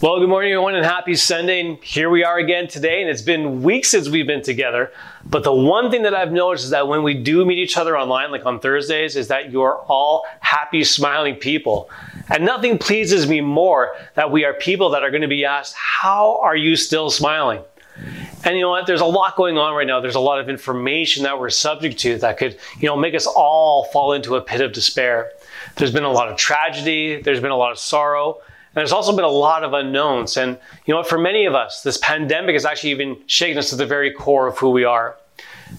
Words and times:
Well, 0.00 0.20
good 0.20 0.28
morning, 0.28 0.52
everyone, 0.52 0.76
and 0.76 0.84
happy 0.84 1.16
Sunday. 1.16 1.58
And 1.58 1.82
here 1.82 2.08
we 2.08 2.22
are 2.22 2.38
again 2.38 2.68
today, 2.68 3.00
and 3.00 3.10
it's 3.10 3.20
been 3.20 3.64
weeks 3.64 3.88
since 3.88 4.08
we've 4.08 4.28
been 4.28 4.42
together. 4.42 4.92
But 5.24 5.42
the 5.42 5.52
one 5.52 5.90
thing 5.90 6.04
that 6.04 6.14
I've 6.14 6.30
noticed 6.30 6.66
is 6.66 6.70
that 6.70 6.86
when 6.86 7.02
we 7.02 7.14
do 7.14 7.44
meet 7.44 7.58
each 7.58 7.76
other 7.76 7.98
online, 7.98 8.30
like 8.30 8.46
on 8.46 8.60
Thursdays, 8.60 9.16
is 9.16 9.26
that 9.26 9.50
you're 9.50 9.76
all 9.88 10.24
happy, 10.38 10.84
smiling 10.84 11.34
people. 11.34 11.90
And 12.28 12.44
nothing 12.44 12.78
pleases 12.78 13.28
me 13.28 13.40
more 13.40 13.96
that 14.14 14.30
we 14.30 14.44
are 14.44 14.54
people 14.54 14.90
that 14.90 15.02
are 15.02 15.10
going 15.10 15.22
to 15.22 15.26
be 15.26 15.44
asked, 15.44 15.74
How 15.74 16.38
are 16.42 16.54
you 16.54 16.76
still 16.76 17.10
smiling? 17.10 17.60
And 18.44 18.54
you 18.54 18.62
know 18.62 18.70
what? 18.70 18.86
There's 18.86 19.00
a 19.00 19.04
lot 19.04 19.34
going 19.34 19.58
on 19.58 19.74
right 19.74 19.84
now. 19.84 19.98
There's 19.98 20.14
a 20.14 20.20
lot 20.20 20.38
of 20.38 20.48
information 20.48 21.24
that 21.24 21.40
we're 21.40 21.50
subject 21.50 21.98
to 22.02 22.18
that 22.18 22.38
could, 22.38 22.56
you 22.78 22.86
know, 22.88 22.96
make 22.96 23.16
us 23.16 23.26
all 23.26 23.86
fall 23.86 24.12
into 24.12 24.36
a 24.36 24.40
pit 24.40 24.60
of 24.60 24.72
despair. 24.72 25.32
There's 25.74 25.90
been 25.90 26.04
a 26.04 26.12
lot 26.12 26.28
of 26.28 26.36
tragedy. 26.36 27.20
There's 27.20 27.40
been 27.40 27.50
a 27.50 27.56
lot 27.56 27.72
of 27.72 27.80
sorrow. 27.80 28.40
And 28.74 28.80
there's 28.80 28.92
also 28.92 29.14
been 29.14 29.24
a 29.24 29.28
lot 29.28 29.64
of 29.64 29.72
unknowns. 29.72 30.36
And 30.36 30.58
you 30.86 30.94
know? 30.94 31.02
For 31.02 31.18
many 31.18 31.46
of 31.46 31.54
us, 31.54 31.82
this 31.82 31.98
pandemic 31.98 32.54
has 32.54 32.64
actually 32.64 32.90
even 32.90 33.16
shaken 33.26 33.58
us 33.58 33.70
to 33.70 33.76
the 33.76 33.86
very 33.86 34.12
core 34.12 34.46
of 34.46 34.58
who 34.58 34.70
we 34.70 34.84
are. 34.84 35.16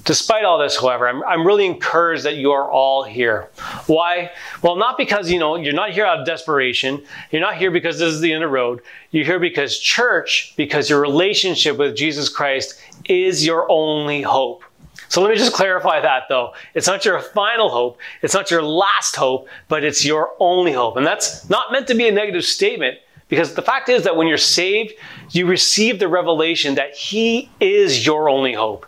Despite 0.03 0.43
all 0.43 0.59
this, 0.59 0.79
however, 0.79 1.07
I'm, 1.07 1.23
I'm 1.23 1.45
really 1.45 1.65
encouraged 1.65 2.23
that 2.23 2.35
you 2.35 2.51
are 2.51 2.69
all 2.69 3.03
here. 3.03 3.47
Why? 3.87 4.31
Well, 4.61 4.75
not 4.75 4.97
because, 4.97 5.31
you 5.31 5.39
know, 5.39 5.55
you're 5.55 5.73
not 5.73 5.91
here 5.91 6.05
out 6.05 6.19
of 6.19 6.25
desperation. 6.25 7.03
You're 7.31 7.41
not 7.41 7.57
here 7.57 7.71
because 7.71 7.97
this 7.97 8.13
is 8.13 8.21
the 8.21 8.31
end 8.31 8.43
of 8.43 8.49
the 8.49 8.53
road. 8.53 8.81
You're 9.11 9.25
here 9.25 9.39
because 9.39 9.79
church, 9.79 10.53
because 10.55 10.89
your 10.89 11.01
relationship 11.01 11.77
with 11.77 11.95
Jesus 11.95 12.29
Christ 12.29 12.79
is 13.05 13.45
your 13.45 13.69
only 13.71 14.21
hope. 14.21 14.63
So 15.09 15.21
let 15.21 15.31
me 15.31 15.37
just 15.37 15.53
clarify 15.53 15.99
that 16.01 16.23
though. 16.29 16.53
It's 16.73 16.87
not 16.87 17.03
your 17.03 17.19
final 17.19 17.69
hope. 17.69 17.97
It's 18.21 18.33
not 18.33 18.49
your 18.49 18.61
last 18.61 19.15
hope, 19.15 19.49
but 19.67 19.83
it's 19.83 20.05
your 20.05 20.33
only 20.39 20.71
hope. 20.71 20.97
And 20.97 21.05
that's 21.05 21.49
not 21.49 21.71
meant 21.71 21.87
to 21.87 21.95
be 21.95 22.07
a 22.07 22.11
negative 22.11 22.45
statement 22.45 22.99
because 23.27 23.55
the 23.55 23.61
fact 23.61 23.89
is 23.89 24.03
that 24.03 24.15
when 24.15 24.27
you're 24.27 24.37
saved, 24.37 24.93
you 25.31 25.47
receive 25.47 25.99
the 25.99 26.07
revelation 26.07 26.75
that 26.75 26.93
He 26.95 27.49
is 27.59 28.05
your 28.05 28.29
only 28.29 28.53
hope. 28.53 28.85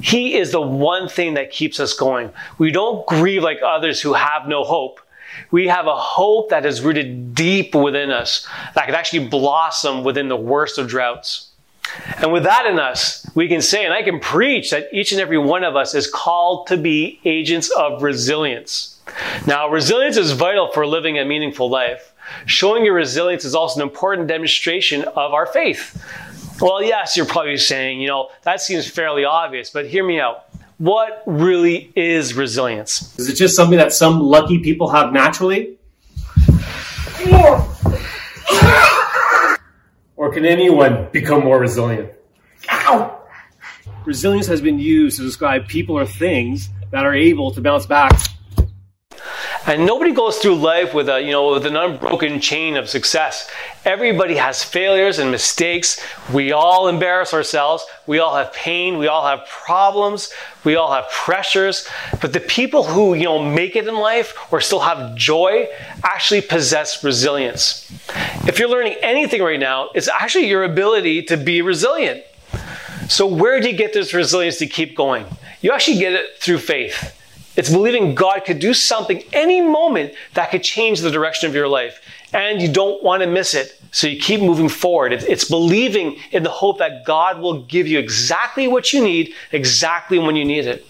He 0.00 0.34
is 0.36 0.50
the 0.52 0.60
one 0.60 1.08
thing 1.08 1.34
that 1.34 1.50
keeps 1.50 1.78
us 1.78 1.94
going. 1.94 2.32
We 2.58 2.72
don't 2.72 3.06
grieve 3.06 3.42
like 3.42 3.58
others 3.64 4.00
who 4.00 4.12
have 4.14 4.48
no 4.48 4.64
hope. 4.64 5.00
We 5.50 5.68
have 5.68 5.86
a 5.86 5.96
hope 5.96 6.50
that 6.50 6.66
is 6.66 6.80
rooted 6.80 7.34
deep 7.34 7.74
within 7.74 8.10
us, 8.10 8.46
that 8.74 8.86
can 8.86 8.94
actually 8.94 9.28
blossom 9.28 10.02
within 10.02 10.28
the 10.28 10.36
worst 10.36 10.78
of 10.78 10.88
droughts. 10.88 11.49
And 12.18 12.32
with 12.32 12.44
that 12.44 12.66
in 12.66 12.78
us, 12.78 13.26
we 13.34 13.48
can 13.48 13.62
say, 13.62 13.84
and 13.84 13.94
I 13.94 14.02
can 14.02 14.20
preach 14.20 14.70
that 14.70 14.88
each 14.92 15.12
and 15.12 15.20
every 15.20 15.38
one 15.38 15.64
of 15.64 15.76
us 15.76 15.94
is 15.94 16.08
called 16.08 16.66
to 16.68 16.76
be 16.76 17.20
agents 17.24 17.70
of 17.70 18.02
resilience. 18.02 19.00
Now, 19.46 19.68
resilience 19.68 20.16
is 20.16 20.32
vital 20.32 20.70
for 20.72 20.86
living 20.86 21.18
a 21.18 21.24
meaningful 21.24 21.68
life. 21.68 22.12
Showing 22.46 22.84
your 22.84 22.94
resilience 22.94 23.44
is 23.44 23.54
also 23.54 23.80
an 23.80 23.88
important 23.88 24.28
demonstration 24.28 25.02
of 25.02 25.32
our 25.32 25.46
faith. 25.46 26.04
Well, 26.60 26.82
yes, 26.82 27.16
you're 27.16 27.26
probably 27.26 27.56
saying, 27.56 28.00
you 28.00 28.08
know, 28.08 28.28
that 28.42 28.60
seems 28.60 28.86
fairly 28.86 29.24
obvious, 29.24 29.70
but 29.70 29.86
hear 29.86 30.04
me 30.04 30.20
out. 30.20 30.44
What 30.78 31.22
really 31.26 31.90
is 31.96 32.34
resilience? 32.34 33.18
Is 33.18 33.28
it 33.28 33.34
just 33.34 33.56
something 33.56 33.78
that 33.78 33.92
some 33.92 34.20
lucky 34.20 34.58
people 34.58 34.88
have 34.88 35.12
naturally? 35.12 35.76
Or 40.30 40.32
can 40.32 40.46
anyone 40.46 41.08
become 41.10 41.42
more 41.42 41.58
resilient? 41.58 42.12
Ow! 42.70 43.20
Resilience 44.04 44.46
has 44.46 44.60
been 44.60 44.78
used 44.78 45.16
to 45.16 45.24
describe 45.24 45.66
people 45.66 45.98
or 45.98 46.06
things 46.06 46.68
that 46.92 47.04
are 47.04 47.16
able 47.16 47.50
to 47.50 47.60
bounce 47.60 47.84
back 47.84 48.12
and 49.66 49.84
nobody 49.84 50.12
goes 50.12 50.38
through 50.38 50.56
life 50.56 50.94
with 50.94 51.08
a, 51.08 51.20
you 51.20 51.32
know, 51.32 51.52
with 51.52 51.66
an 51.66 51.76
unbroken 51.76 52.40
chain 52.40 52.76
of 52.76 52.88
success. 52.88 53.50
Everybody 53.84 54.36
has 54.36 54.64
failures 54.64 55.18
and 55.18 55.30
mistakes. 55.30 56.04
We 56.32 56.52
all 56.52 56.88
embarrass 56.88 57.34
ourselves. 57.34 57.84
We 58.06 58.18
all 58.20 58.34
have 58.34 58.52
pain. 58.52 58.98
We 58.98 59.06
all 59.06 59.26
have 59.26 59.46
problems. 59.46 60.32
We 60.64 60.76
all 60.76 60.92
have 60.92 61.10
pressures. 61.10 61.86
But 62.20 62.32
the 62.32 62.40
people 62.40 62.84
who, 62.84 63.14
you 63.14 63.24
know, 63.24 63.42
make 63.44 63.76
it 63.76 63.86
in 63.86 63.94
life 63.94 64.34
or 64.50 64.60
still 64.60 64.80
have 64.80 65.14
joy 65.14 65.68
actually 66.02 66.40
possess 66.40 67.04
resilience. 67.04 67.90
If 68.46 68.58
you're 68.58 68.70
learning 68.70 68.94
anything 69.02 69.42
right 69.42 69.60
now, 69.60 69.90
it's 69.94 70.08
actually 70.08 70.48
your 70.48 70.64
ability 70.64 71.24
to 71.24 71.36
be 71.36 71.60
resilient. 71.60 72.24
So 73.08 73.26
where 73.26 73.60
do 73.60 73.68
you 73.68 73.76
get 73.76 73.92
this 73.92 74.14
resilience 74.14 74.56
to 74.58 74.66
keep 74.66 74.96
going? 74.96 75.26
You 75.60 75.72
actually 75.72 75.98
get 75.98 76.14
it 76.14 76.38
through 76.38 76.58
faith. 76.58 77.16
It's 77.56 77.68
believing 77.68 78.14
God 78.14 78.44
could 78.46 78.58
do 78.58 78.72
something 78.72 79.22
any 79.34 79.60
moment 79.60 80.14
that 80.34 80.50
could 80.50 80.62
change 80.62 81.00
the 81.00 81.10
direction 81.10 81.50
of 81.50 81.54
your 81.54 81.68
life. 81.68 82.00
And 82.32 82.62
you 82.62 82.72
don't 82.72 83.02
want 83.02 83.22
to 83.22 83.28
miss 83.28 83.52
it. 83.52 83.78
So 83.90 84.06
you 84.06 84.18
keep 84.18 84.40
moving 84.40 84.70
forward. 84.70 85.12
It's 85.12 85.44
believing 85.44 86.16
in 86.30 86.42
the 86.42 86.50
hope 86.50 86.78
that 86.78 87.04
God 87.04 87.40
will 87.40 87.62
give 87.64 87.86
you 87.86 87.98
exactly 87.98 88.68
what 88.68 88.92
you 88.92 89.02
need, 89.02 89.34
exactly 89.52 90.18
when 90.18 90.36
you 90.36 90.46
need 90.46 90.66
it. 90.66 90.86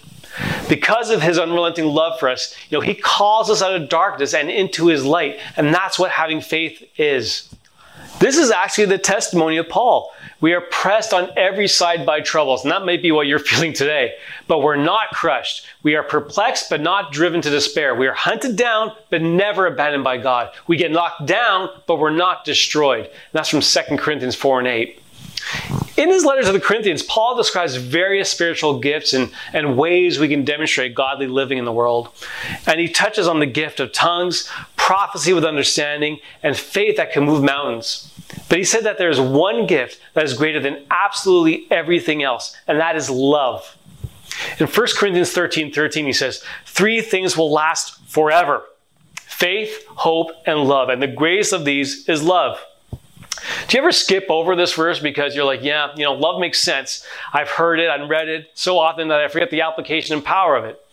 Because 0.71 1.09
of 1.09 1.21
his 1.21 1.37
unrelenting 1.37 1.83
love 1.83 2.17
for 2.17 2.29
us, 2.29 2.55
you 2.69 2.77
know, 2.77 2.81
he 2.81 2.93
calls 2.93 3.49
us 3.49 3.61
out 3.61 3.75
of 3.75 3.89
darkness 3.89 4.33
and 4.33 4.49
into 4.49 4.87
his 4.87 5.03
light. 5.03 5.37
And 5.57 5.73
that's 5.73 5.99
what 5.99 6.11
having 6.11 6.39
faith 6.39 6.81
is. 6.95 7.53
This 8.19 8.37
is 8.37 8.51
actually 8.51 8.85
the 8.85 8.97
testimony 8.97 9.57
of 9.57 9.67
Paul. 9.67 10.13
We 10.39 10.53
are 10.53 10.61
pressed 10.61 11.13
on 11.13 11.29
every 11.35 11.67
side 11.67 12.05
by 12.05 12.21
troubles, 12.21 12.63
and 12.63 12.71
that 12.71 12.85
may 12.85 12.95
be 12.95 13.11
what 13.11 13.27
you're 13.27 13.37
feeling 13.51 13.73
today. 13.73 14.13
But 14.47 14.59
we're 14.59 14.77
not 14.77 15.09
crushed. 15.09 15.67
We 15.83 15.95
are 15.95 16.03
perplexed, 16.03 16.69
but 16.69 16.79
not 16.79 17.11
driven 17.11 17.41
to 17.41 17.49
despair. 17.49 17.93
We 17.93 18.07
are 18.07 18.13
hunted 18.13 18.55
down, 18.55 18.93
but 19.09 19.21
never 19.21 19.67
abandoned 19.67 20.05
by 20.05 20.19
God. 20.19 20.53
We 20.67 20.77
get 20.77 20.93
knocked 20.93 21.25
down, 21.25 21.67
but 21.85 21.99
we're 21.99 22.11
not 22.11 22.45
destroyed. 22.45 23.07
And 23.07 23.33
that's 23.33 23.49
from 23.49 23.59
2 23.59 23.97
Corinthians 23.97 24.35
4 24.35 24.59
and 24.59 24.67
8. 24.69 25.00
In 25.97 26.09
his 26.09 26.23
letter 26.23 26.43
to 26.43 26.51
the 26.51 26.59
Corinthians, 26.59 27.03
Paul 27.03 27.35
describes 27.35 27.75
various 27.75 28.31
spiritual 28.31 28.79
gifts 28.79 29.13
and, 29.13 29.31
and 29.53 29.77
ways 29.77 30.19
we 30.19 30.29
can 30.29 30.45
demonstrate 30.45 30.95
godly 30.95 31.27
living 31.27 31.57
in 31.57 31.65
the 31.65 31.71
world. 31.71 32.09
And 32.65 32.79
he 32.79 32.87
touches 32.87 33.27
on 33.27 33.39
the 33.39 33.45
gift 33.45 33.79
of 33.79 33.91
tongues, 33.91 34.49
prophecy 34.77 35.33
with 35.33 35.43
understanding, 35.43 36.19
and 36.43 36.55
faith 36.55 36.97
that 36.97 37.11
can 37.11 37.23
move 37.23 37.43
mountains. 37.43 38.11
But 38.47 38.57
he 38.57 38.63
said 38.63 38.83
that 38.85 38.97
there 38.97 39.09
is 39.09 39.19
one 39.19 39.67
gift 39.67 39.99
that 40.13 40.23
is 40.23 40.33
greater 40.33 40.59
than 40.59 40.85
absolutely 40.89 41.67
everything 41.69 42.23
else, 42.23 42.55
and 42.67 42.79
that 42.79 42.95
is 42.95 43.09
love. 43.09 43.77
In 44.59 44.67
1 44.67 44.87
Corinthians 44.97 45.31
13 45.31 45.73
13, 45.73 46.05
he 46.05 46.13
says, 46.13 46.43
Three 46.65 47.01
things 47.01 47.35
will 47.35 47.51
last 47.51 48.03
forever 48.05 48.63
faith, 49.13 49.85
hope, 49.87 50.31
and 50.45 50.59
love. 50.65 50.89
And 50.89 51.01
the 51.01 51.07
greatest 51.07 51.51
of 51.51 51.65
these 51.65 52.07
is 52.07 52.21
love. 52.21 52.63
Do 53.67 53.77
you 53.77 53.83
ever 53.83 53.91
skip 53.91 54.25
over 54.29 54.55
this 54.55 54.73
verse 54.73 54.99
because 54.99 55.35
you're 55.35 55.45
like, 55.45 55.63
yeah, 55.63 55.89
you 55.95 56.03
know, 56.03 56.13
love 56.13 56.39
makes 56.39 56.59
sense. 56.59 57.05
I've 57.33 57.49
heard 57.49 57.79
it, 57.79 57.89
I've 57.89 58.09
read 58.09 58.27
it 58.27 58.51
so 58.53 58.79
often 58.79 59.07
that 59.09 59.19
I 59.19 59.27
forget 59.27 59.49
the 59.49 59.61
application 59.61 60.15
and 60.15 60.23
power 60.23 60.55
of 60.55 60.65
it. 60.65 60.83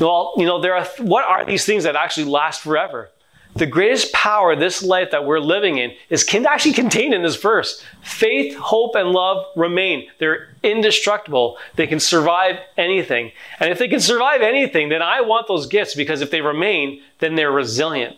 Well, 0.00 0.34
you 0.36 0.46
know, 0.46 0.60
there 0.60 0.74
are 0.74 0.84
what 0.98 1.24
are 1.24 1.44
these 1.44 1.64
things 1.64 1.84
that 1.84 1.96
actually 1.96 2.26
last 2.26 2.62
forever? 2.62 3.10
The 3.54 3.66
greatest 3.66 4.12
power 4.12 4.54
this 4.54 4.82
life 4.82 5.10
that 5.10 5.24
we're 5.24 5.40
living 5.40 5.78
in 5.78 5.92
is 6.10 6.22
can 6.22 6.46
actually 6.46 6.74
contained 6.74 7.14
in 7.14 7.22
this 7.22 7.36
verse. 7.36 7.82
Faith, 8.02 8.56
hope, 8.56 8.94
and 8.94 9.10
love 9.10 9.46
remain. 9.56 10.08
They're 10.18 10.50
indestructible. 10.62 11.58
They 11.74 11.86
can 11.86 11.98
survive 11.98 12.56
anything. 12.76 13.32
And 13.58 13.70
if 13.70 13.78
they 13.78 13.88
can 13.88 14.00
survive 14.00 14.42
anything, 14.42 14.90
then 14.90 15.02
I 15.02 15.22
want 15.22 15.48
those 15.48 15.66
gifts 15.66 15.94
because 15.94 16.20
if 16.20 16.30
they 16.30 16.40
remain, 16.40 17.02
then 17.18 17.34
they're 17.34 17.50
resilient. 17.50 18.16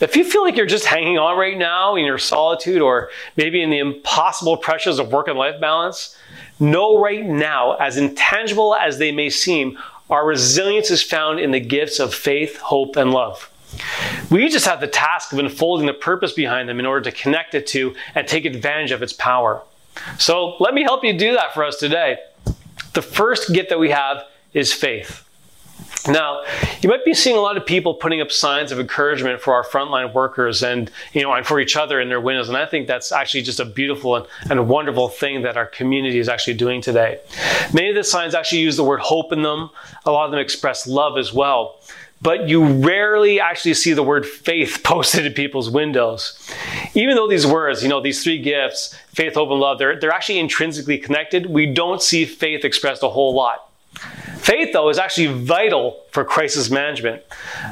If 0.00 0.14
you 0.14 0.24
feel 0.24 0.42
like 0.42 0.56
you're 0.56 0.66
just 0.66 0.84
hanging 0.84 1.18
on 1.18 1.36
right 1.36 1.58
now 1.58 1.96
in 1.96 2.04
your 2.04 2.18
solitude 2.18 2.80
or 2.80 3.10
maybe 3.36 3.62
in 3.62 3.70
the 3.70 3.78
impossible 3.78 4.56
pressures 4.56 4.98
of 4.98 5.12
work 5.12 5.26
and 5.26 5.38
life 5.38 5.60
balance, 5.60 6.16
know 6.60 7.00
right 7.00 7.24
now, 7.24 7.74
as 7.74 7.96
intangible 7.96 8.74
as 8.76 8.98
they 8.98 9.10
may 9.10 9.28
seem, 9.28 9.76
our 10.08 10.24
resilience 10.24 10.90
is 10.90 11.02
found 11.02 11.40
in 11.40 11.50
the 11.50 11.60
gifts 11.60 11.98
of 11.98 12.14
faith, 12.14 12.58
hope, 12.58 12.96
and 12.96 13.10
love. 13.10 13.50
We 14.30 14.48
just 14.48 14.66
have 14.66 14.80
the 14.80 14.86
task 14.86 15.32
of 15.32 15.38
unfolding 15.38 15.86
the 15.86 15.92
purpose 15.92 16.32
behind 16.32 16.68
them 16.68 16.78
in 16.78 16.86
order 16.86 17.10
to 17.10 17.16
connect 17.16 17.54
it 17.54 17.66
to 17.68 17.94
and 18.14 18.26
take 18.26 18.44
advantage 18.44 18.92
of 18.92 19.02
its 19.02 19.12
power. 19.12 19.62
So 20.18 20.56
let 20.60 20.74
me 20.74 20.82
help 20.84 21.04
you 21.04 21.18
do 21.18 21.34
that 21.34 21.52
for 21.52 21.64
us 21.64 21.76
today. 21.76 22.18
The 22.94 23.02
first 23.02 23.52
gift 23.52 23.68
that 23.68 23.78
we 23.78 23.90
have 23.90 24.24
is 24.54 24.72
faith. 24.72 25.27
Now, 26.08 26.42
you 26.80 26.88
might 26.88 27.04
be 27.04 27.14
seeing 27.14 27.36
a 27.36 27.40
lot 27.40 27.56
of 27.56 27.66
people 27.66 27.94
putting 27.94 28.20
up 28.20 28.32
signs 28.32 28.72
of 28.72 28.80
encouragement 28.80 29.40
for 29.40 29.54
our 29.54 29.64
frontline 29.64 30.14
workers 30.14 30.62
and, 30.62 30.90
you 31.12 31.22
know, 31.22 31.32
and 31.32 31.46
for 31.46 31.60
each 31.60 31.76
other 31.76 32.00
in 32.00 32.08
their 32.08 32.20
windows. 32.20 32.48
And 32.48 32.56
I 32.56 32.66
think 32.66 32.86
that's 32.86 33.12
actually 33.12 33.42
just 33.42 33.60
a 33.60 33.64
beautiful 33.64 34.16
and, 34.16 34.26
and 34.50 34.58
a 34.58 34.62
wonderful 34.62 35.08
thing 35.08 35.42
that 35.42 35.56
our 35.56 35.66
community 35.66 36.18
is 36.18 36.28
actually 36.28 36.54
doing 36.54 36.80
today. 36.80 37.20
Many 37.72 37.90
of 37.90 37.94
the 37.94 38.04
signs 38.04 38.34
actually 38.34 38.60
use 38.60 38.76
the 38.76 38.84
word 38.84 39.00
hope 39.00 39.32
in 39.32 39.42
them. 39.42 39.70
A 40.06 40.10
lot 40.10 40.24
of 40.24 40.30
them 40.30 40.40
express 40.40 40.86
love 40.86 41.18
as 41.18 41.32
well 41.32 41.78
but 42.20 42.48
you 42.48 42.64
rarely 42.64 43.40
actually 43.40 43.74
see 43.74 43.92
the 43.92 44.02
word 44.02 44.26
faith 44.26 44.80
posted 44.84 45.26
in 45.26 45.32
people's 45.32 45.70
windows. 45.70 46.38
Even 46.94 47.14
though 47.14 47.28
these 47.28 47.46
words, 47.46 47.82
you 47.82 47.88
know, 47.88 48.00
these 48.00 48.22
three 48.22 48.40
gifts, 48.40 48.94
faith, 49.08 49.34
hope, 49.34 49.50
and 49.50 49.60
love, 49.60 49.78
they're, 49.78 49.98
they're 49.98 50.10
actually 50.10 50.38
intrinsically 50.38 50.98
connected, 50.98 51.46
we 51.46 51.66
don't 51.66 52.02
see 52.02 52.24
faith 52.24 52.64
expressed 52.64 53.02
a 53.02 53.08
whole 53.08 53.34
lot. 53.34 53.67
Faith, 54.38 54.72
though, 54.72 54.88
is 54.88 54.98
actually 54.98 55.26
vital 55.26 56.00
for 56.10 56.24
crisis 56.24 56.70
management. 56.70 57.22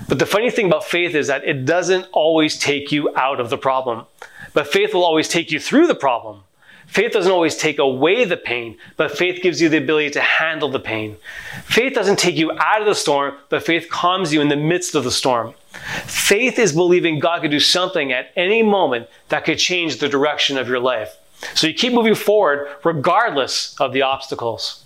But 0.08 0.18
the 0.18 0.26
funny 0.26 0.50
thing 0.50 0.66
about 0.66 0.84
faith 0.84 1.14
is 1.14 1.28
that 1.28 1.44
it 1.44 1.64
doesn't 1.64 2.06
always 2.12 2.58
take 2.58 2.92
you 2.92 3.14
out 3.16 3.40
of 3.40 3.50
the 3.50 3.58
problem. 3.58 4.06
but 4.52 4.66
faith 4.66 4.94
will 4.94 5.04
always 5.04 5.28
take 5.28 5.50
you 5.50 5.60
through 5.60 5.86
the 5.86 5.94
problem. 5.94 6.40
Faith 6.86 7.12
doesn't 7.12 7.32
always 7.32 7.56
take 7.56 7.78
away 7.78 8.24
the 8.24 8.36
pain, 8.38 8.78
but 8.96 9.10
faith 9.10 9.42
gives 9.42 9.60
you 9.60 9.68
the 9.68 9.76
ability 9.76 10.10
to 10.10 10.20
handle 10.20 10.70
the 10.70 10.80
pain. 10.80 11.16
Faith 11.64 11.92
doesn't 11.92 12.18
take 12.18 12.36
you 12.36 12.52
out 12.52 12.80
of 12.80 12.86
the 12.86 12.94
storm, 12.94 13.34
but 13.50 13.62
faith 13.62 13.90
calms 13.90 14.32
you 14.32 14.40
in 14.40 14.48
the 14.48 14.56
midst 14.56 14.94
of 14.94 15.04
the 15.04 15.10
storm. 15.10 15.52
Faith 16.06 16.58
is 16.58 16.72
believing 16.72 17.18
God 17.18 17.42
could 17.42 17.50
do 17.50 17.60
something 17.60 18.12
at 18.12 18.30
any 18.34 18.62
moment 18.62 19.08
that 19.28 19.44
could 19.44 19.58
change 19.58 19.98
the 19.98 20.08
direction 20.08 20.56
of 20.56 20.68
your 20.68 20.80
life. 20.80 21.18
So 21.54 21.66
you 21.66 21.74
keep 21.74 21.92
moving 21.92 22.14
forward 22.14 22.68
regardless 22.82 23.78
of 23.78 23.92
the 23.92 24.00
obstacles. 24.00 24.85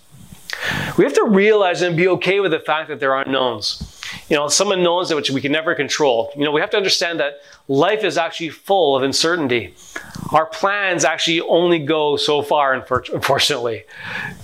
We 0.97 1.05
have 1.05 1.13
to 1.13 1.25
realize 1.25 1.81
and 1.81 1.95
be 1.95 2.07
okay 2.09 2.39
with 2.39 2.51
the 2.51 2.59
fact 2.59 2.89
that 2.89 2.99
there 2.99 3.13
are 3.13 3.23
unknowns. 3.23 3.99
You 4.29 4.35
know, 4.35 4.47
some 4.47 4.71
unknowns 4.71 5.13
which 5.13 5.29
we 5.29 5.41
can 5.41 5.51
never 5.51 5.73
control. 5.75 6.31
You 6.35 6.43
know, 6.43 6.51
we 6.51 6.61
have 6.61 6.69
to 6.71 6.77
understand 6.77 7.19
that 7.19 7.41
life 7.67 8.03
is 8.03 8.17
actually 8.17 8.49
full 8.49 8.95
of 8.95 9.03
uncertainty. 9.03 9.73
Our 10.31 10.45
plans 10.45 11.05
actually 11.05 11.41
only 11.41 11.79
go 11.79 12.17
so 12.17 12.41
far, 12.41 12.73
unfortunately. 12.73 13.83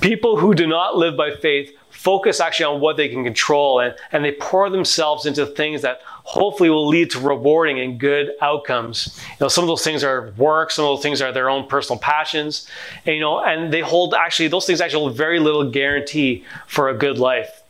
People 0.01 0.37
who 0.37 0.53
do 0.53 0.67
not 0.67 0.97
live 0.97 1.17
by 1.17 1.35
faith 1.35 1.71
focus 1.89 2.39
actually 2.39 2.65
on 2.65 2.79
what 2.79 2.95
they 2.95 3.09
can 3.09 3.23
control 3.23 3.79
and, 3.79 3.95
and 4.11 4.23
they 4.23 4.31
pour 4.33 4.69
themselves 4.69 5.25
into 5.25 5.45
things 5.45 5.81
that 5.81 5.99
hopefully 6.27 6.69
will 6.69 6.89
lead 6.89 7.09
to 7.09 7.19
rewarding 7.21 7.79
and 7.79 7.97
good 7.97 8.33
outcomes. 8.41 9.17
You 9.31 9.45
know, 9.45 9.47
some 9.47 9.63
of 9.63 9.69
those 9.69 9.81
things 9.81 10.03
are 10.03 10.33
work, 10.35 10.71
some 10.71 10.83
of 10.83 10.89
those 10.89 11.01
things 11.01 11.21
are 11.21 11.31
their 11.31 11.49
own 11.49 11.67
personal 11.67 11.97
passions, 11.97 12.67
and, 13.05 13.15
you 13.15 13.21
know, 13.21 13.39
and 13.39 13.71
they 13.71 13.79
hold 13.79 14.13
actually 14.13 14.49
those 14.49 14.65
things 14.65 14.81
actually 14.81 15.03
hold 15.03 15.15
very 15.15 15.39
little 15.39 15.71
guarantee 15.71 16.43
for 16.67 16.89
a 16.89 16.93
good 16.93 17.17
life. 17.17 17.61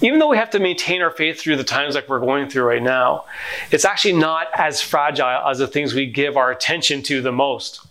Even 0.00 0.18
though 0.18 0.28
we 0.28 0.38
have 0.38 0.48
to 0.50 0.58
maintain 0.58 1.02
our 1.02 1.10
faith 1.10 1.38
through 1.38 1.56
the 1.56 1.64
times 1.64 1.94
like 1.94 2.08
we're 2.08 2.18
going 2.18 2.48
through 2.48 2.62
right 2.62 2.82
now, 2.82 3.26
it's 3.70 3.84
actually 3.84 4.14
not 4.14 4.46
as 4.54 4.80
fragile 4.80 5.46
as 5.46 5.58
the 5.58 5.66
things 5.66 5.92
we 5.92 6.06
give 6.06 6.38
our 6.38 6.50
attention 6.50 7.02
to 7.02 7.20
the 7.20 7.32
most. 7.32 7.86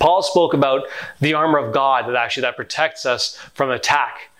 Paul 0.00 0.20
spoke 0.24 0.52
about 0.52 0.82
the 1.20 1.34
armor 1.34 1.58
of 1.58 1.72
God 1.72 2.08
that 2.08 2.16
actually 2.16 2.40
that 2.40 2.56
protects 2.56 3.06
us 3.06 3.36
from 3.54 3.70
attack. 3.70 4.30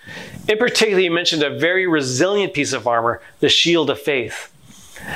In 0.48 0.58
particular, 0.58 1.00
he 1.00 1.08
mentioned 1.08 1.44
a 1.44 1.56
very 1.56 1.86
resilient 1.86 2.52
piece 2.52 2.72
of 2.72 2.88
armor, 2.88 3.20
the 3.38 3.48
shield 3.48 3.90
of 3.90 4.00
faith. 4.00 4.52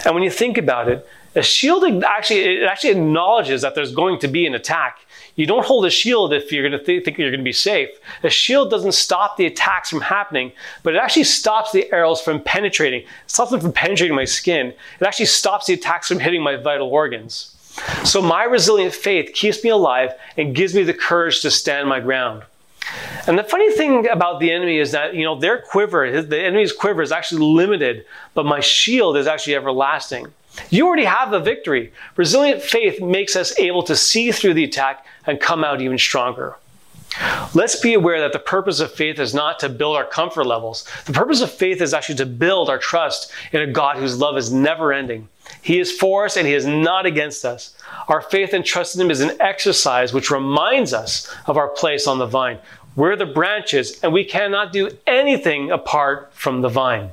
And 0.04 0.14
when 0.14 0.22
you 0.22 0.30
think 0.30 0.58
about 0.58 0.88
it, 0.88 1.06
a 1.34 1.42
shield 1.42 1.84
actually 2.04 2.62
it 2.62 2.64
actually 2.64 2.90
acknowledges 2.90 3.62
that 3.62 3.74
there's 3.74 3.94
going 3.94 4.18
to 4.20 4.28
be 4.28 4.46
an 4.46 4.54
attack. 4.54 4.98
You 5.36 5.46
don't 5.46 5.64
hold 5.64 5.86
a 5.86 5.90
shield 5.90 6.32
if 6.32 6.50
you're 6.50 6.68
going 6.68 6.78
to 6.78 6.84
th- 6.84 7.04
think 7.04 7.16
you're 7.16 7.30
going 7.30 7.40
to 7.40 7.44
be 7.44 7.52
safe. 7.52 7.88
A 8.22 8.30
shield 8.30 8.70
doesn't 8.70 8.92
stop 8.92 9.36
the 9.36 9.46
attacks 9.46 9.88
from 9.88 10.00
happening, 10.00 10.52
but 10.82 10.94
it 10.94 10.98
actually 10.98 11.24
stops 11.24 11.72
the 11.72 11.90
arrows 11.92 12.20
from 12.20 12.42
penetrating. 12.42 13.02
It 13.02 13.08
stops 13.26 13.52
them 13.52 13.60
from 13.60 13.72
penetrating 13.72 14.16
my 14.16 14.24
skin. 14.24 14.68
It 15.00 15.06
actually 15.06 15.26
stops 15.26 15.66
the 15.66 15.74
attacks 15.74 16.08
from 16.08 16.18
hitting 16.18 16.42
my 16.42 16.56
vital 16.56 16.88
organs. 16.88 17.54
So 18.04 18.20
my 18.20 18.44
resilient 18.44 18.92
faith 18.92 19.32
keeps 19.32 19.62
me 19.62 19.70
alive 19.70 20.12
and 20.36 20.54
gives 20.54 20.74
me 20.74 20.82
the 20.82 20.94
courage 20.94 21.40
to 21.42 21.50
stand 21.50 21.88
my 21.88 22.00
ground. 22.00 22.42
And 23.26 23.38
the 23.38 23.44
funny 23.44 23.70
thing 23.72 24.08
about 24.08 24.40
the 24.40 24.50
enemy 24.50 24.78
is 24.78 24.92
that, 24.92 25.14
you 25.14 25.24
know, 25.24 25.38
their 25.38 25.58
quiver, 25.58 26.22
the 26.22 26.40
enemy's 26.40 26.72
quiver 26.72 27.02
is 27.02 27.12
actually 27.12 27.44
limited, 27.44 28.06
but 28.34 28.46
my 28.46 28.60
shield 28.60 29.16
is 29.16 29.26
actually 29.26 29.56
everlasting. 29.56 30.28
You 30.70 30.86
already 30.86 31.04
have 31.04 31.30
the 31.30 31.40
victory. 31.40 31.92
Resilient 32.16 32.62
faith 32.62 33.00
makes 33.00 33.36
us 33.36 33.56
able 33.58 33.82
to 33.84 33.96
see 33.96 34.32
through 34.32 34.54
the 34.54 34.64
attack 34.64 35.06
and 35.26 35.40
come 35.40 35.64
out 35.64 35.80
even 35.80 35.98
stronger. 35.98 36.56
Let's 37.54 37.76
be 37.76 37.94
aware 37.94 38.20
that 38.20 38.32
the 38.32 38.38
purpose 38.38 38.78
of 38.78 38.92
faith 38.92 39.18
is 39.18 39.34
not 39.34 39.58
to 39.60 39.68
build 39.68 39.96
our 39.96 40.04
comfort 40.04 40.44
levels. 40.44 40.86
The 41.06 41.12
purpose 41.12 41.40
of 41.40 41.50
faith 41.50 41.80
is 41.80 41.92
actually 41.92 42.14
to 42.16 42.26
build 42.26 42.70
our 42.70 42.78
trust 42.78 43.32
in 43.52 43.60
a 43.60 43.66
God 43.66 43.96
whose 43.96 44.18
love 44.18 44.36
is 44.36 44.52
never 44.52 44.92
ending. 44.92 45.28
He 45.60 45.80
is 45.80 45.90
for 45.90 46.24
us 46.24 46.36
and 46.36 46.46
He 46.46 46.54
is 46.54 46.66
not 46.66 47.06
against 47.06 47.44
us. 47.44 47.74
Our 48.06 48.20
faith 48.20 48.52
and 48.52 48.64
trust 48.64 48.94
in 48.94 49.00
Him 49.00 49.10
is 49.10 49.20
an 49.20 49.36
exercise 49.40 50.12
which 50.12 50.30
reminds 50.30 50.92
us 50.92 51.34
of 51.46 51.56
our 51.56 51.68
place 51.68 52.06
on 52.06 52.18
the 52.18 52.26
vine. 52.26 52.58
We're 52.96 53.16
the 53.16 53.26
branches, 53.26 54.00
and 54.02 54.12
we 54.12 54.24
cannot 54.24 54.72
do 54.72 54.90
anything 55.06 55.70
apart 55.70 56.32
from 56.34 56.60
the 56.60 56.68
vine. 56.68 57.12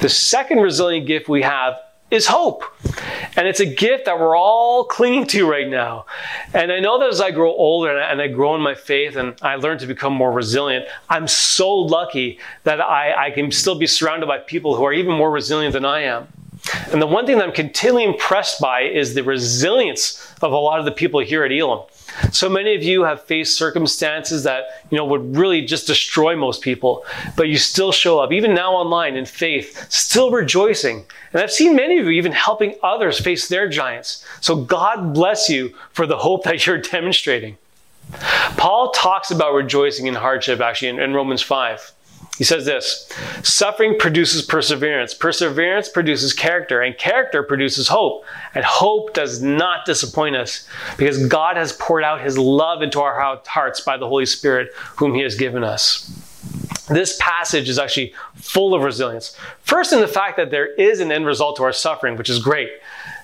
The 0.00 0.08
second 0.08 0.60
resilient 0.60 1.06
gift 1.06 1.28
we 1.28 1.42
have 1.42 1.78
is 2.10 2.26
hope. 2.26 2.62
And 3.36 3.46
it's 3.46 3.60
a 3.60 3.66
gift 3.66 4.06
that 4.06 4.18
we're 4.18 4.36
all 4.36 4.84
clinging 4.84 5.26
to 5.28 5.48
right 5.48 5.68
now. 5.68 6.06
And 6.54 6.72
I 6.72 6.80
know 6.80 6.98
that 7.00 7.08
as 7.08 7.20
I 7.20 7.30
grow 7.30 7.50
older 7.50 7.90
and 7.90 7.98
I, 7.98 8.10
and 8.10 8.22
I 8.22 8.28
grow 8.28 8.54
in 8.54 8.62
my 8.62 8.74
faith 8.74 9.16
and 9.16 9.34
I 9.42 9.56
learn 9.56 9.78
to 9.78 9.86
become 9.86 10.12
more 10.12 10.32
resilient, 10.32 10.86
I'm 11.10 11.28
so 11.28 11.74
lucky 11.74 12.38
that 12.64 12.80
I, 12.80 13.26
I 13.26 13.30
can 13.32 13.50
still 13.50 13.78
be 13.78 13.86
surrounded 13.86 14.26
by 14.26 14.38
people 14.38 14.76
who 14.76 14.84
are 14.84 14.92
even 14.92 15.12
more 15.12 15.30
resilient 15.30 15.72
than 15.74 15.84
I 15.84 16.02
am. 16.02 16.28
And 16.90 17.02
the 17.02 17.06
one 17.06 17.26
thing 17.26 17.38
that 17.38 17.46
I'm 17.46 17.54
continually 17.54 18.04
impressed 18.04 18.60
by 18.60 18.82
is 18.82 19.14
the 19.14 19.22
resilience 19.22 20.34
of 20.42 20.52
a 20.52 20.56
lot 20.56 20.78
of 20.78 20.84
the 20.84 20.92
people 20.92 21.20
here 21.20 21.44
at 21.44 21.52
Elam. 21.52 21.84
So 22.32 22.48
many 22.48 22.74
of 22.74 22.82
you 22.82 23.02
have 23.04 23.22
faced 23.22 23.56
circumstances 23.56 24.42
that, 24.44 24.64
you 24.90 24.96
know, 24.96 25.04
would 25.04 25.36
really 25.36 25.62
just 25.62 25.86
destroy 25.86 26.36
most 26.36 26.62
people, 26.62 27.04
but 27.36 27.48
you 27.48 27.58
still 27.58 27.92
show 27.92 28.18
up, 28.18 28.32
even 28.32 28.54
now 28.54 28.72
online 28.72 29.16
in 29.16 29.26
faith, 29.26 29.86
still 29.92 30.30
rejoicing. 30.30 31.04
And 31.32 31.42
I've 31.42 31.52
seen 31.52 31.76
many 31.76 31.98
of 31.98 32.06
you 32.06 32.12
even 32.12 32.32
helping 32.32 32.74
others 32.82 33.20
face 33.20 33.48
their 33.48 33.68
giants. 33.68 34.24
So 34.40 34.56
God 34.56 35.14
bless 35.14 35.48
you 35.48 35.74
for 35.92 36.06
the 36.06 36.18
hope 36.18 36.44
that 36.44 36.66
you're 36.66 36.78
demonstrating. 36.96 37.58
Paul 38.56 38.90
talks 38.92 39.30
about 39.30 39.54
rejoicing 39.54 40.06
in 40.06 40.14
hardship 40.14 40.60
actually 40.60 40.88
in, 40.88 41.00
in 41.00 41.12
Romans 41.12 41.42
5. 41.42 41.92
He 42.36 42.44
says 42.44 42.64
this 42.64 43.10
Suffering 43.42 43.98
produces 43.98 44.42
perseverance, 44.42 45.14
perseverance 45.14 45.88
produces 45.88 46.32
character, 46.32 46.80
and 46.80 46.96
character 46.96 47.42
produces 47.42 47.88
hope. 47.88 48.24
And 48.54 48.64
hope 48.64 49.14
does 49.14 49.42
not 49.42 49.86
disappoint 49.86 50.36
us 50.36 50.68
because 50.98 51.26
God 51.26 51.56
has 51.56 51.72
poured 51.72 52.04
out 52.04 52.20
his 52.20 52.38
love 52.38 52.82
into 52.82 53.00
our 53.00 53.40
hearts 53.46 53.80
by 53.80 53.96
the 53.96 54.08
Holy 54.08 54.26
Spirit, 54.26 54.72
whom 54.96 55.14
he 55.14 55.22
has 55.22 55.34
given 55.34 55.64
us. 55.64 56.10
This 56.88 57.18
passage 57.20 57.68
is 57.68 57.78
actually 57.78 58.14
full 58.36 58.74
of 58.74 58.82
resilience. 58.82 59.36
First, 59.62 59.92
in 59.92 60.00
the 60.00 60.06
fact 60.06 60.36
that 60.36 60.50
there 60.50 60.72
is 60.74 61.00
an 61.00 61.10
end 61.10 61.26
result 61.26 61.56
to 61.56 61.64
our 61.64 61.72
suffering, 61.72 62.16
which 62.16 62.30
is 62.30 62.38
great. 62.38 62.70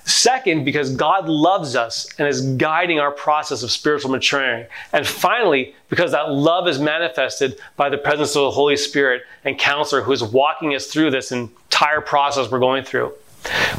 Second, 0.05 0.65
because 0.65 0.95
God 0.95 1.29
loves 1.29 1.75
us 1.75 2.07
and 2.17 2.27
is 2.27 2.41
guiding 2.55 2.99
our 2.99 3.11
process 3.11 3.63
of 3.63 3.71
spiritual 3.71 4.11
maturing. 4.11 4.65
And 4.91 5.07
finally, 5.07 5.75
because 5.89 6.11
that 6.11 6.31
love 6.31 6.67
is 6.67 6.77
manifested 6.77 7.59
by 7.77 7.89
the 7.89 7.97
presence 7.97 8.35
of 8.35 8.43
the 8.43 8.51
Holy 8.51 8.75
Spirit 8.75 9.23
and 9.45 9.57
counselor 9.57 10.01
who 10.01 10.11
is 10.11 10.23
walking 10.23 10.75
us 10.75 10.87
through 10.87 11.11
this 11.11 11.31
entire 11.31 12.01
process 12.01 12.51
we're 12.51 12.59
going 12.59 12.83
through. 12.83 13.13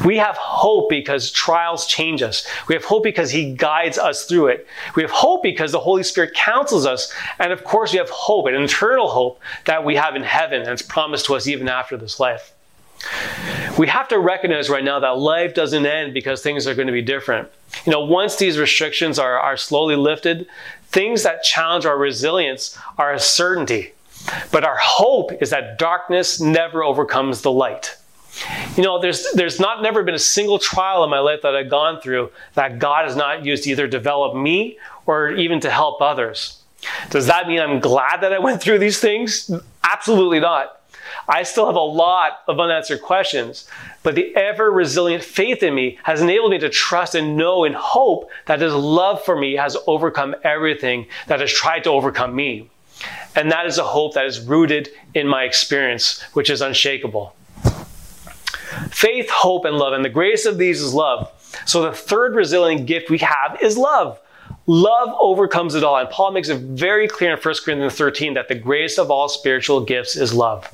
We 0.05 0.17
have 0.17 0.37
hope 0.37 0.89
because 0.89 1.31
trials 1.31 1.87
change 1.87 2.21
us. 2.21 2.47
We 2.67 2.75
have 2.75 2.85
hope 2.85 3.03
because 3.03 3.31
He 3.31 3.53
guides 3.55 3.97
us 3.97 4.25
through 4.25 4.47
it. 4.47 4.67
We 4.95 5.01
have 5.01 5.11
hope 5.11 5.43
because 5.43 5.71
the 5.71 5.79
Holy 5.79 6.03
Spirit 6.03 6.33
counsels 6.35 6.85
us. 6.85 7.11
And 7.39 7.51
of 7.51 7.63
course, 7.63 7.91
we 7.91 7.97
have 7.97 8.09
hope, 8.09 8.45
an 8.47 8.55
eternal 8.55 9.09
hope 9.09 9.39
that 9.65 9.83
we 9.83 9.95
have 9.95 10.15
in 10.15 10.23
heaven 10.23 10.61
and 10.61 10.69
it's 10.71 10.81
promised 10.81 11.25
to 11.27 11.35
us 11.35 11.47
even 11.47 11.67
after 11.67 11.97
this 11.97 12.19
life. 12.19 12.53
We 13.77 13.87
have 13.87 14.07
to 14.09 14.19
recognize 14.19 14.69
right 14.69 14.83
now 14.83 14.99
that 14.99 15.17
life 15.17 15.53
doesn't 15.53 15.85
end 15.85 16.13
because 16.13 16.41
things 16.41 16.65
are 16.65 16.75
going 16.75 16.87
to 16.87 16.93
be 16.93 17.01
different. 17.01 17.49
You 17.85 17.91
know, 17.91 18.01
once 18.01 18.37
these 18.37 18.57
restrictions 18.57 19.19
are, 19.19 19.37
are 19.37 19.57
slowly 19.57 19.95
lifted, 19.95 20.47
things 20.87 21.23
that 21.23 21.43
challenge 21.43 21.85
our 21.85 21.97
resilience 21.97 22.77
are 22.97 23.13
a 23.13 23.19
certainty. 23.19 23.91
But 24.51 24.63
our 24.63 24.77
hope 24.79 25.31
is 25.41 25.49
that 25.49 25.77
darkness 25.77 26.39
never 26.39 26.83
overcomes 26.83 27.41
the 27.41 27.51
light. 27.51 27.97
You 28.75 28.83
know, 28.83 28.99
there's 28.99 29.25
there's 29.33 29.59
not 29.59 29.81
never 29.81 30.03
been 30.03 30.15
a 30.15 30.19
single 30.19 30.59
trial 30.59 31.03
in 31.03 31.09
my 31.09 31.19
life 31.19 31.41
that 31.43 31.55
I've 31.55 31.69
gone 31.69 32.01
through 32.01 32.31
that 32.55 32.79
God 32.79 33.05
has 33.05 33.15
not 33.15 33.45
used 33.45 33.63
to 33.63 33.69
either 33.69 33.87
develop 33.87 34.35
me 34.35 34.77
or 35.05 35.31
even 35.31 35.59
to 35.61 35.69
help 35.69 36.01
others. 36.01 36.61
Does 37.09 37.27
that 37.27 37.47
mean 37.47 37.59
I'm 37.59 37.79
glad 37.79 38.21
that 38.21 38.33
I 38.33 38.39
went 38.39 38.61
through 38.61 38.79
these 38.79 38.99
things? 38.99 39.49
Absolutely 39.83 40.39
not. 40.39 40.74
I 41.27 41.43
still 41.43 41.65
have 41.65 41.75
a 41.75 41.79
lot 41.79 42.43
of 42.47 42.59
unanswered 42.59 43.01
questions, 43.01 43.67
but 44.03 44.15
the 44.15 44.35
ever 44.35 44.69
resilient 44.69 45.23
faith 45.23 45.63
in 45.63 45.73
me 45.73 45.97
has 46.03 46.21
enabled 46.21 46.51
me 46.51 46.59
to 46.59 46.69
trust 46.69 47.15
and 47.15 47.35
know 47.35 47.63
and 47.63 47.75
hope 47.75 48.29
that 48.45 48.61
His 48.61 48.73
love 48.73 49.23
for 49.23 49.35
me 49.35 49.55
has 49.55 49.77
overcome 49.87 50.35
everything 50.43 51.07
that 51.27 51.39
has 51.39 51.51
tried 51.51 51.83
to 51.85 51.89
overcome 51.89 52.35
me. 52.35 52.69
And 53.35 53.51
that 53.51 53.65
is 53.65 53.77
a 53.77 53.83
hope 53.83 54.13
that 54.13 54.25
is 54.25 54.39
rooted 54.39 54.89
in 55.13 55.27
my 55.27 55.43
experience, 55.43 56.21
which 56.33 56.49
is 56.49 56.61
unshakable. 56.61 57.35
Faith, 58.91 59.29
hope, 59.29 59.65
and 59.65 59.77
love. 59.77 59.93
And 59.93 60.05
the 60.05 60.09
greatest 60.09 60.45
of 60.45 60.57
these 60.57 60.81
is 60.81 60.93
love. 60.93 61.31
So 61.65 61.81
the 61.81 61.91
third 61.91 62.35
resilient 62.35 62.85
gift 62.85 63.09
we 63.09 63.17
have 63.19 63.57
is 63.61 63.77
love. 63.77 64.19
Love 64.67 65.15
overcomes 65.19 65.75
it 65.75 65.83
all. 65.83 65.95
And 65.97 66.09
Paul 66.09 66.31
makes 66.31 66.49
it 66.49 66.59
very 66.59 67.07
clear 67.07 67.31
in 67.31 67.37
1 67.37 67.55
Corinthians 67.63 67.93
13 67.93 68.33
that 68.33 68.47
the 68.47 68.55
greatest 68.55 68.97
of 68.97 69.11
all 69.11 69.29
spiritual 69.29 69.81
gifts 69.81 70.15
is 70.15 70.33
love. 70.33 70.67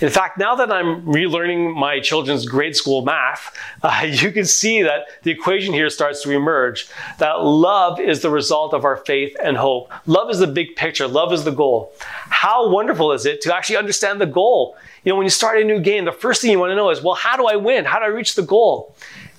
In 0.00 0.10
fact, 0.10 0.38
now 0.38 0.54
that 0.54 0.70
I'm 0.70 1.04
relearning 1.04 1.74
my 1.74 1.98
children's 1.98 2.46
grade 2.46 2.76
school 2.76 3.04
math, 3.04 3.56
uh, 3.82 4.06
you 4.08 4.30
can 4.30 4.44
see 4.44 4.82
that 4.82 5.06
the 5.24 5.32
equation 5.32 5.74
here 5.74 5.90
starts 5.90 6.22
to 6.22 6.30
emerge 6.30 6.88
that 7.18 7.42
love 7.42 7.98
is 7.98 8.22
the 8.22 8.30
result 8.30 8.74
of 8.74 8.84
our 8.84 8.98
faith 8.98 9.36
and 9.42 9.56
hope. 9.56 9.92
Love 10.06 10.30
is 10.30 10.38
the 10.38 10.46
big 10.46 10.76
picture, 10.76 11.08
love 11.08 11.32
is 11.32 11.42
the 11.42 11.50
goal. 11.50 11.92
How 11.98 12.70
wonderful 12.70 13.10
is 13.12 13.26
it 13.26 13.40
to 13.42 13.54
actually 13.54 13.76
understand 13.76 14.20
the 14.20 14.26
goal? 14.26 14.76
You 15.02 15.10
know, 15.10 15.16
when 15.16 15.26
you 15.26 15.30
start 15.30 15.60
a 15.60 15.64
new 15.64 15.80
game, 15.80 16.04
the 16.04 16.12
first 16.12 16.42
thing 16.42 16.52
you 16.52 16.60
want 16.60 16.70
to 16.70 16.76
know 16.76 16.90
is, 16.90 17.02
well, 17.02 17.14
how 17.14 17.36
do 17.36 17.46
I 17.46 17.56
win? 17.56 17.84
How 17.84 17.98
do 17.98 18.04
I 18.04 18.08
reach 18.08 18.36
the 18.36 18.42
goal? 18.42 18.94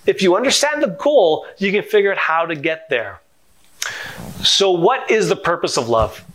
if 0.06 0.22
you 0.22 0.36
understand 0.36 0.84
the 0.84 0.88
goal, 0.88 1.46
you 1.58 1.72
can 1.72 1.84
figure 1.84 2.12
out 2.12 2.18
how 2.18 2.46
to 2.46 2.56
get 2.56 2.90
there. 2.90 3.22
So, 4.44 4.72
what 4.72 5.10
is 5.10 5.30
the 5.30 5.36
purpose 5.36 5.78
of 5.78 5.88
love? 5.88 6.26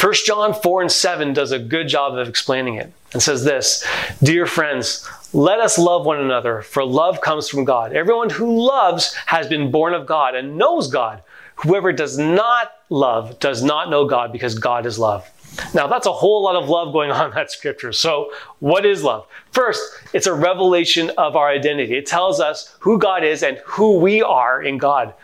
1 0.00 0.12
John 0.26 0.54
4 0.54 0.82
and 0.82 0.92
7 0.92 1.32
does 1.32 1.52
a 1.52 1.58
good 1.58 1.88
job 1.88 2.16
of 2.16 2.28
explaining 2.28 2.74
it 2.74 2.92
and 3.12 3.22
says 3.22 3.44
this 3.44 3.86
Dear 4.22 4.46
friends, 4.46 5.08
let 5.32 5.60
us 5.60 5.78
love 5.78 6.06
one 6.06 6.18
another, 6.18 6.62
for 6.62 6.84
love 6.84 7.20
comes 7.20 7.48
from 7.48 7.64
God. 7.64 7.92
Everyone 7.92 8.30
who 8.30 8.66
loves 8.66 9.14
has 9.26 9.48
been 9.48 9.70
born 9.70 9.94
of 9.94 10.06
God 10.06 10.34
and 10.34 10.56
knows 10.56 10.88
God. 10.88 11.22
Whoever 11.56 11.92
does 11.92 12.18
not 12.18 12.72
love 12.90 13.38
does 13.38 13.62
not 13.62 13.90
know 13.90 14.06
God 14.06 14.32
because 14.32 14.58
God 14.58 14.86
is 14.86 14.98
love. 14.98 15.30
Now, 15.74 15.86
that's 15.86 16.06
a 16.06 16.12
whole 16.12 16.42
lot 16.42 16.56
of 16.56 16.68
love 16.68 16.92
going 16.92 17.10
on 17.12 17.28
in 17.28 17.34
that 17.34 17.50
scripture. 17.50 17.92
So, 17.92 18.32
what 18.60 18.86
is 18.86 19.02
love? 19.02 19.26
First, 19.52 19.82
it's 20.12 20.26
a 20.26 20.34
revelation 20.34 21.10
of 21.18 21.36
our 21.36 21.48
identity. 21.48 21.96
It 21.96 22.06
tells 22.06 22.40
us 22.40 22.74
who 22.80 22.98
God 22.98 23.24
is 23.24 23.42
and 23.42 23.58
who 23.64 23.98
we 23.98 24.22
are 24.22 24.62
in 24.62 24.78
God. 24.78 25.14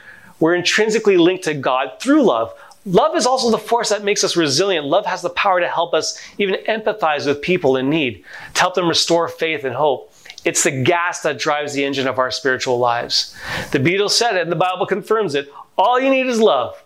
We're 0.42 0.56
intrinsically 0.56 1.18
linked 1.18 1.44
to 1.44 1.54
God 1.54 2.00
through 2.00 2.24
love. 2.24 2.52
Love 2.84 3.14
is 3.14 3.26
also 3.26 3.52
the 3.52 3.58
force 3.58 3.90
that 3.90 4.02
makes 4.02 4.24
us 4.24 4.36
resilient. 4.36 4.84
Love 4.84 5.06
has 5.06 5.22
the 5.22 5.30
power 5.30 5.60
to 5.60 5.68
help 5.68 5.94
us 5.94 6.20
even 6.36 6.56
empathize 6.68 7.28
with 7.28 7.40
people 7.40 7.76
in 7.76 7.88
need, 7.88 8.24
to 8.54 8.60
help 8.60 8.74
them 8.74 8.88
restore 8.88 9.28
faith 9.28 9.62
and 9.62 9.76
hope. 9.76 10.12
It's 10.44 10.64
the 10.64 10.82
gas 10.82 11.20
that 11.20 11.38
drives 11.38 11.74
the 11.74 11.84
engine 11.84 12.08
of 12.08 12.18
our 12.18 12.32
spiritual 12.32 12.80
lives. 12.80 13.36
The 13.70 13.78
Beatles 13.78 14.10
said 14.10 14.34
it, 14.34 14.42
and 14.42 14.50
the 14.50 14.56
Bible 14.56 14.84
confirms 14.84 15.36
it. 15.36 15.48
All 15.78 16.00
you 16.00 16.10
need 16.10 16.26
is 16.26 16.40
love. 16.40 16.82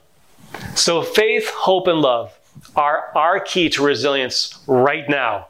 So, 0.75 1.03
faith, 1.03 1.49
hope, 1.49 1.87
and 1.87 2.03
love 2.03 2.39
are 2.77 3.11
our 3.15 3.41
key 3.41 3.71
to 3.71 3.83
resilience 3.83 4.59
right 4.67 5.09
now. 5.09 5.47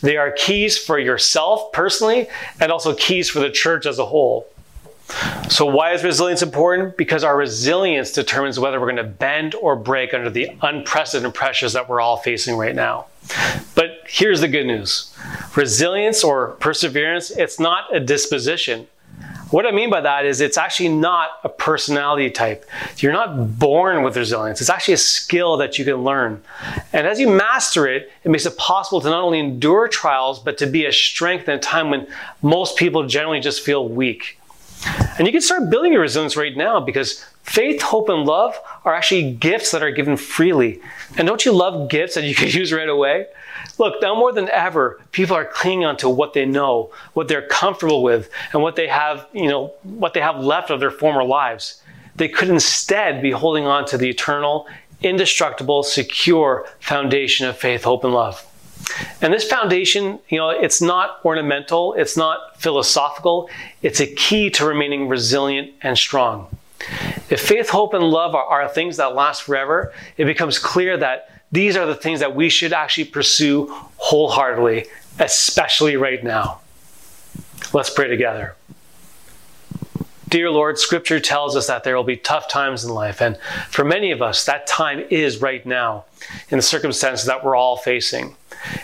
They 0.00 0.16
are 0.16 0.30
keys 0.30 0.78
for 0.78 0.96
yourself 0.96 1.72
personally 1.72 2.28
and 2.60 2.70
also 2.70 2.94
keys 2.94 3.28
for 3.28 3.40
the 3.40 3.50
church 3.50 3.84
as 3.84 3.98
a 3.98 4.06
whole. 4.06 4.46
So, 5.48 5.64
why 5.64 5.92
is 5.92 6.04
resilience 6.04 6.42
important? 6.42 6.96
Because 6.96 7.24
our 7.24 7.36
resilience 7.36 8.12
determines 8.12 8.60
whether 8.60 8.78
we're 8.78 8.86
going 8.86 8.96
to 8.96 9.04
bend 9.04 9.54
or 9.54 9.76
break 9.76 10.12
under 10.12 10.28
the 10.28 10.50
unprecedented 10.60 11.34
pressures 11.34 11.72
that 11.72 11.88
we're 11.88 12.00
all 12.00 12.18
facing 12.18 12.56
right 12.56 12.74
now. 12.74 13.06
But 13.74 14.02
here's 14.06 14.40
the 14.40 14.48
good 14.48 14.66
news 14.66 15.14
resilience 15.56 16.22
or 16.22 16.52
perseverance, 16.60 17.30
it's 17.30 17.58
not 17.58 17.94
a 17.94 18.00
disposition. 18.00 18.86
What 19.50 19.64
I 19.64 19.70
mean 19.70 19.88
by 19.88 20.02
that 20.02 20.26
is 20.26 20.42
it's 20.42 20.58
actually 20.58 20.90
not 20.90 21.30
a 21.42 21.48
personality 21.48 22.28
type. 22.28 22.66
You're 22.98 23.14
not 23.14 23.58
born 23.58 24.02
with 24.02 24.14
resilience. 24.14 24.60
It's 24.60 24.68
actually 24.68 24.94
a 24.94 24.98
skill 24.98 25.56
that 25.56 25.78
you 25.78 25.86
can 25.86 26.04
learn. 26.04 26.42
And 26.92 27.06
as 27.06 27.18
you 27.18 27.30
master 27.30 27.86
it, 27.86 28.12
it 28.24 28.30
makes 28.30 28.44
it 28.44 28.58
possible 28.58 29.00
to 29.00 29.08
not 29.08 29.22
only 29.22 29.38
endure 29.38 29.88
trials, 29.88 30.38
but 30.38 30.58
to 30.58 30.66
be 30.66 30.84
a 30.84 30.92
strength 30.92 31.48
in 31.48 31.54
a 31.54 31.58
time 31.58 31.88
when 31.88 32.06
most 32.42 32.76
people 32.76 33.06
generally 33.06 33.40
just 33.40 33.62
feel 33.62 33.88
weak. 33.88 34.37
And 35.18 35.26
you 35.26 35.32
can 35.32 35.40
start 35.40 35.70
building 35.70 35.92
your 35.92 36.02
resilience 36.02 36.36
right 36.36 36.56
now 36.56 36.80
because 36.80 37.24
faith, 37.42 37.82
hope, 37.82 38.08
and 38.08 38.24
love 38.24 38.56
are 38.84 38.94
actually 38.94 39.32
gifts 39.32 39.72
that 39.72 39.82
are 39.82 39.90
given 39.90 40.16
freely. 40.16 40.80
And 41.16 41.26
don't 41.26 41.44
you 41.44 41.52
love 41.52 41.88
gifts 41.88 42.14
that 42.14 42.24
you 42.24 42.34
can 42.34 42.48
use 42.48 42.72
right 42.72 42.88
away? 42.88 43.26
Look, 43.78 44.00
now 44.02 44.14
more 44.14 44.32
than 44.32 44.48
ever, 44.50 45.00
people 45.12 45.36
are 45.36 45.44
clinging 45.44 45.84
onto 45.84 46.08
what 46.08 46.32
they 46.32 46.44
know, 46.44 46.92
what 47.14 47.28
they're 47.28 47.46
comfortable 47.46 48.02
with, 48.02 48.30
and 48.52 48.62
what 48.62 48.76
they 48.76 48.88
have, 48.88 49.26
you 49.32 49.48
know, 49.48 49.68
what 49.82 50.14
they 50.14 50.20
have 50.20 50.42
left 50.42 50.70
of 50.70 50.80
their 50.80 50.90
former 50.90 51.24
lives. 51.24 51.82
They 52.16 52.28
could 52.28 52.48
instead 52.48 53.22
be 53.22 53.30
holding 53.30 53.66
on 53.66 53.84
to 53.86 53.98
the 53.98 54.08
eternal, 54.08 54.66
indestructible, 55.02 55.82
secure 55.82 56.66
foundation 56.80 57.46
of 57.46 57.56
faith, 57.56 57.84
hope, 57.84 58.04
and 58.04 58.12
love. 58.12 58.44
And 59.20 59.32
this 59.32 59.48
foundation, 59.48 60.18
you 60.28 60.38
know, 60.38 60.50
it's 60.50 60.80
not 60.80 61.20
ornamental, 61.24 61.94
it's 61.94 62.16
not 62.16 62.60
philosophical, 62.60 63.50
it's 63.82 64.00
a 64.00 64.06
key 64.06 64.50
to 64.50 64.66
remaining 64.66 65.08
resilient 65.08 65.72
and 65.82 65.96
strong. 65.96 66.48
If 67.28 67.40
faith, 67.40 67.68
hope, 67.70 67.94
and 67.94 68.04
love 68.04 68.34
are, 68.34 68.44
are 68.44 68.68
things 68.68 68.96
that 68.96 69.14
last 69.14 69.42
forever, 69.42 69.92
it 70.16 70.24
becomes 70.24 70.58
clear 70.58 70.96
that 70.96 71.42
these 71.50 71.76
are 71.76 71.86
the 71.86 71.94
things 71.94 72.20
that 72.20 72.34
we 72.34 72.48
should 72.48 72.72
actually 72.72 73.06
pursue 73.06 73.66
wholeheartedly, 73.96 74.86
especially 75.18 75.96
right 75.96 76.22
now. 76.22 76.60
Let's 77.72 77.90
pray 77.90 78.08
together. 78.08 78.54
Dear 80.28 80.50
Lord, 80.50 80.78
Scripture 80.78 81.20
tells 81.20 81.56
us 81.56 81.68
that 81.68 81.84
there 81.84 81.96
will 81.96 82.04
be 82.04 82.16
tough 82.16 82.48
times 82.48 82.84
in 82.84 82.90
life, 82.90 83.22
and 83.22 83.38
for 83.70 83.82
many 83.82 84.10
of 84.10 84.20
us, 84.20 84.44
that 84.44 84.66
time 84.66 85.00
is 85.08 85.40
right 85.40 85.64
now 85.64 86.04
in 86.50 86.58
the 86.58 86.62
circumstances 86.62 87.26
that 87.26 87.42
we're 87.42 87.56
all 87.56 87.78
facing. 87.78 88.36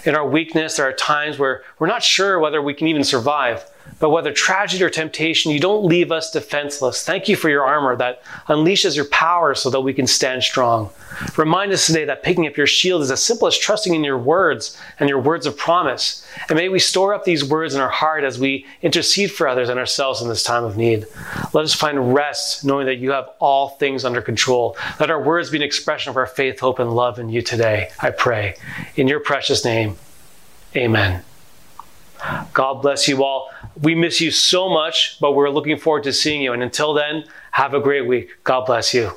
In 0.05 0.15
our 0.15 0.27
weakness, 0.27 0.77
there 0.77 0.89
are 0.89 0.93
times 0.93 1.39
where 1.39 1.63
we're 1.79 1.87
not 1.87 2.03
sure 2.03 2.39
whether 2.39 2.63
we 2.63 2.73
can 2.73 2.87
even 2.87 3.05
survive. 3.05 3.67
But 4.01 4.11
whether 4.11 4.33
tragedy 4.33 4.83
or 4.83 4.91
temptation, 4.91 5.53
you 5.53 5.61
don't 5.61 5.85
leave 5.85 6.11
us 6.11 6.31
defenseless. 6.31 7.05
Thank 7.05 7.29
you 7.29 7.37
for 7.37 7.49
your 7.49 7.65
armor 7.65 7.97
that 7.97 8.23
unleashes 8.49 8.97
your 8.97 9.07
power 9.07 9.55
so 9.55 9.71
that 9.71 9.81
we 9.81 9.95
can 9.95 10.07
stand 10.07 10.43
strong. 10.43 10.91
Remind 11.37 11.73
us 11.73 11.87
today 11.87 12.05
that 12.05 12.23
picking 12.23 12.47
up 12.47 12.57
your 12.57 12.67
shield 12.67 13.03
is 13.03 13.11
as 13.11 13.23
simple 13.23 13.47
as 13.47 13.57
trusting 13.57 13.95
in 13.95 14.03
your 14.03 14.19
words 14.19 14.79
and 14.99 15.09
your 15.09 15.21
words 15.21 15.47
of 15.47 15.57
promise. 15.57 16.27
And 16.49 16.57
may 16.57 16.69
we 16.69 16.79
store 16.79 17.15
up 17.15 17.25
these 17.25 17.45
words 17.45 17.75
in 17.75 17.81
our 17.81 17.89
heart 17.89 18.25
as 18.25 18.39
we 18.39 18.67
intercede 18.83 19.31
for 19.31 19.47
others 19.47 19.69
and 19.69 19.79
ourselves 19.79 20.21
in 20.21 20.29
this 20.29 20.43
time 20.43 20.65
of 20.65 20.77
need. 20.77 21.07
Let 21.53 21.65
us 21.65 21.75
find 21.75 22.15
rest 22.15 22.65
knowing 22.65 22.87
that 22.87 22.97
you 22.97 23.13
have 23.13 23.31
all 23.39 23.71
things 23.71 24.05
under 24.05 24.21
control. 24.21 24.77
Let 24.99 25.11
our 25.11 25.23
words 25.23 25.51
be 25.51 25.59
an 25.59 25.63
expression 25.63 26.11
of 26.11 26.17
our 26.17 26.27
faith, 26.27 26.61
hope, 26.61 26.79
and 26.79 26.95
love 26.95 27.19
in 27.19 27.29
you 27.29 27.43
today, 27.43 27.91
I 28.01 28.11
pray. 28.11 28.57
In 28.97 29.09
your 29.09 29.21
precious 29.21 29.65
name, 29.65 29.97
amen. 30.75 31.23
God 32.53 32.83
bless 32.83 33.07
you 33.07 33.23
all. 33.23 33.51
We 33.81 33.95
miss 33.95 34.21
you 34.21 34.31
so 34.31 34.69
much, 34.69 35.19
but 35.21 35.33
we're 35.33 35.51
looking 35.51 35.79
forward 35.79 36.05
to 36.05 36.13
seeing 36.13 36.43
you. 36.43 36.53
And 36.53 36.63
until 36.63 36.95
then, 36.95 37.25
have 37.53 37.75
a 37.75 37.81
great 37.81 38.07
week. 38.07 38.31
God 38.45 38.67
bless 38.67 38.95
you. 38.95 39.13